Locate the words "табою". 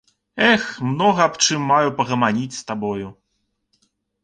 2.73-3.07